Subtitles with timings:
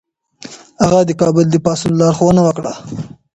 [0.83, 2.73] هغه د کابل د پاڅون لارښوونه وکړه.